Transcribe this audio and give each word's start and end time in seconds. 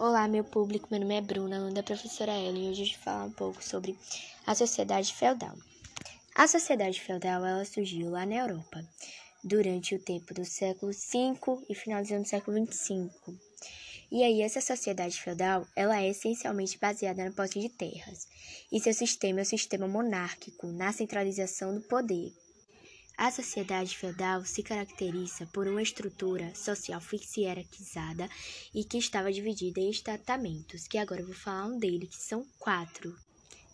Olá, 0.00 0.28
meu 0.28 0.44
público. 0.44 0.86
Meu 0.92 1.00
nome 1.00 1.16
é 1.16 1.20
Bruna, 1.20 1.56
aluna 1.56 1.72
da 1.72 1.82
professora 1.82 2.30
Ellen, 2.30 2.68
e 2.68 2.70
hoje 2.70 2.82
eu 2.82 2.86
vou 2.86 2.98
falar 2.98 3.24
um 3.24 3.32
pouco 3.32 3.64
sobre 3.64 3.98
a 4.46 4.54
sociedade 4.54 5.12
feudal. 5.12 5.56
A 6.36 6.46
sociedade 6.46 7.00
feudal 7.00 7.44
ela 7.44 7.64
surgiu 7.64 8.08
lá 8.08 8.24
na 8.24 8.36
Europa 8.36 8.80
durante 9.42 9.96
o 9.96 9.98
tempo 9.98 10.32
do 10.32 10.44
século 10.44 10.92
V 10.92 11.66
e 11.68 11.74
finalizando 11.74 12.22
o 12.22 12.28
século 12.28 12.64
XXV. 12.64 13.10
E 14.12 14.22
aí 14.22 14.40
essa 14.40 14.60
sociedade 14.60 15.20
feudal 15.20 15.66
ela 15.74 16.00
é 16.00 16.10
essencialmente 16.10 16.78
baseada 16.78 17.24
na 17.24 17.32
posse 17.32 17.58
de 17.58 17.68
terras, 17.68 18.28
e 18.70 18.78
seu 18.78 18.94
sistema 18.94 19.40
é 19.40 19.42
o 19.42 19.46
sistema 19.46 19.88
monárquico, 19.88 20.68
na 20.68 20.92
centralização 20.92 21.74
do 21.74 21.80
poder. 21.80 22.32
A 23.20 23.32
sociedade 23.32 23.98
feudal 23.98 24.44
se 24.44 24.62
caracteriza 24.62 25.44
por 25.52 25.66
uma 25.66 25.82
estrutura 25.82 26.54
social 26.54 27.02
hierarquizada 27.36 28.30
e 28.72 28.84
que 28.84 28.96
estava 28.96 29.32
dividida 29.32 29.80
em 29.80 29.90
estamentos, 29.90 30.86
que 30.86 30.96
agora 30.96 31.22
eu 31.22 31.26
vou 31.26 31.34
falar 31.34 31.66
um 31.66 31.80
deles, 31.80 32.10
que 32.10 32.22
são 32.22 32.46
quatro. 32.60 33.18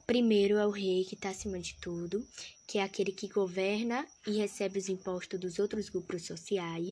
Primeiro 0.07 0.57
é 0.57 0.67
o 0.67 0.71
rei, 0.71 1.05
que 1.05 1.15
está 1.15 1.29
acima 1.29 1.61
de 1.61 1.75
tudo, 1.75 2.27
que 2.67 2.79
é 2.79 2.83
aquele 2.83 3.13
que 3.13 3.29
governa 3.29 4.07
e 4.27 4.39
recebe 4.39 4.79
os 4.79 4.89
impostos 4.89 5.39
dos 5.39 5.59
outros 5.59 5.91
grupos 5.91 6.25
sociais. 6.25 6.91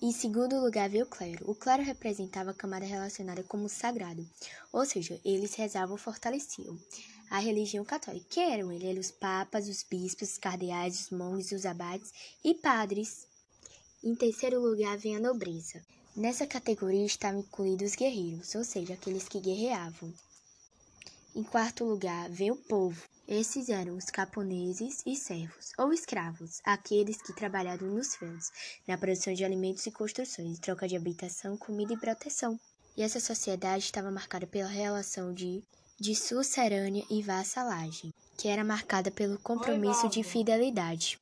Em 0.00 0.12
segundo 0.12 0.58
lugar 0.62 0.88
veio 0.88 1.04
o 1.04 1.08
clero. 1.08 1.44
O 1.48 1.54
clero 1.54 1.82
representava 1.82 2.52
a 2.52 2.54
camada 2.54 2.86
relacionada 2.86 3.42
como 3.42 3.68
sagrado, 3.68 4.26
ou 4.72 4.86
seja, 4.86 5.20
eles 5.22 5.54
rezavam 5.56 5.92
ou 5.92 5.98
fortaleciam 5.98 6.78
a 7.32 7.38
religião 7.38 7.82
católica. 7.82 8.26
Quem 8.28 8.52
eram? 8.52 8.70
Eram 8.70 9.00
os 9.00 9.10
papas, 9.10 9.66
os 9.66 9.82
bispos, 9.82 10.32
os 10.32 10.38
cardeais, 10.38 11.00
os 11.00 11.10
monges, 11.10 11.52
os 11.52 11.64
abades 11.64 12.12
e 12.44 12.52
padres. 12.52 13.26
Em 14.04 14.14
terceiro 14.14 14.60
lugar 14.60 14.98
vem 14.98 15.16
a 15.16 15.20
nobreza. 15.20 15.82
Nessa 16.14 16.46
categoria 16.46 17.06
estavam 17.06 17.40
incluídos 17.40 17.92
os 17.92 17.96
guerreiros, 17.96 18.54
ou 18.54 18.62
seja, 18.62 18.92
aqueles 18.92 19.28
que 19.30 19.40
guerreavam. 19.40 20.12
Em 21.34 21.42
quarto 21.42 21.86
lugar 21.86 22.28
vem 22.28 22.50
o 22.50 22.56
povo. 22.56 23.02
Esses 23.26 23.70
eram 23.70 23.96
os 23.96 24.10
camponeses 24.10 25.02
e 25.06 25.16
servos, 25.16 25.72
ou 25.78 25.90
escravos, 25.90 26.60
aqueles 26.62 27.22
que 27.22 27.32
trabalhavam 27.32 27.88
nos 27.88 28.14
feudos, 28.14 28.52
na 28.86 28.98
produção 28.98 29.32
de 29.32 29.42
alimentos 29.42 29.86
e 29.86 29.90
construções, 29.90 30.58
troca 30.58 30.86
de 30.86 30.96
habitação, 30.96 31.56
comida 31.56 31.94
e 31.94 31.96
proteção. 31.96 32.60
E 32.94 33.02
essa 33.02 33.20
sociedade 33.20 33.84
estava 33.84 34.10
marcada 34.10 34.46
pela 34.46 34.68
relação 34.68 35.32
de 35.32 35.62
de 36.02 36.16
sucerânea 36.16 37.06
e 37.08 37.22
vassalagem, 37.22 38.12
que 38.36 38.48
era 38.48 38.64
marcada 38.64 39.08
pelo 39.08 39.38
compromisso 39.38 40.08
de 40.08 40.24
fidelidade, 40.24 41.16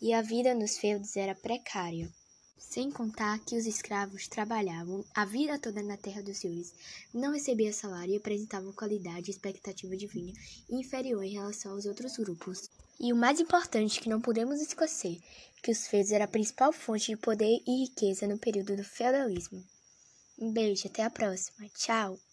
e 0.00 0.14
a 0.14 0.22
vida 0.22 0.54
nos 0.54 0.78
feudos 0.78 1.18
era 1.18 1.34
precária. 1.34 2.08
Sem 2.56 2.90
contar 2.90 3.38
que 3.40 3.58
os 3.58 3.66
escravos 3.66 4.26
trabalhavam 4.28 5.04
a 5.14 5.26
vida 5.26 5.58
toda 5.58 5.82
na 5.82 5.98
terra 5.98 6.22
dos 6.22 6.38
senhores, 6.38 6.72
não 7.12 7.34
recebiam 7.34 7.74
salário 7.74 8.14
e 8.14 8.16
apresentavam 8.16 8.72
qualidade 8.72 9.30
e 9.30 9.34
expectativa 9.34 9.94
de 9.94 10.06
vida 10.06 10.32
inferior 10.70 11.22
em 11.22 11.34
relação 11.34 11.72
aos 11.72 11.84
outros 11.84 12.16
grupos. 12.16 12.70
E 12.98 13.12
o 13.12 13.16
mais 13.16 13.38
importante 13.38 14.00
que 14.00 14.08
não 14.08 14.18
podemos 14.18 14.62
esquecer, 14.62 15.20
que 15.62 15.70
os 15.70 15.86
feudos 15.86 16.10
era 16.10 16.24
a 16.24 16.28
principal 16.28 16.72
fonte 16.72 17.08
de 17.08 17.18
poder 17.18 17.60
e 17.66 17.82
riqueza 17.84 18.26
no 18.26 18.38
período 18.38 18.76
do 18.76 18.82
feudalismo. 18.82 19.62
Um 20.38 20.50
beijo, 20.50 20.86
até 20.86 21.04
a 21.04 21.10
próxima. 21.10 21.68
Tchau! 21.74 22.18